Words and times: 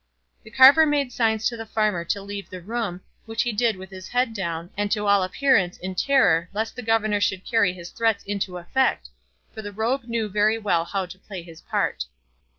The 0.41 0.49
carver 0.49 0.87
made 0.87 1.11
signs 1.13 1.47
to 1.47 1.55
the 1.55 1.63
farmer 1.67 2.03
to 2.05 2.23
leave 2.23 2.49
the 2.49 2.59
room, 2.59 3.01
which 3.27 3.43
he 3.43 3.51
did 3.51 3.75
with 3.75 3.91
his 3.91 4.07
head 4.07 4.33
down, 4.33 4.71
and 4.75 4.91
to 4.91 5.05
all 5.05 5.21
appearance 5.21 5.77
in 5.77 5.93
terror 5.93 6.49
lest 6.53 6.75
the 6.75 6.81
governor 6.81 7.21
should 7.21 7.45
carry 7.45 7.71
his 7.71 7.91
threats 7.91 8.23
into 8.23 8.57
effect, 8.57 9.09
for 9.53 9.61
the 9.61 9.71
rogue 9.71 10.05
knew 10.05 10.27
very 10.27 10.57
well 10.57 10.85
how 10.85 11.05
to 11.05 11.19
play 11.19 11.43
his 11.43 11.61
part. 11.61 12.05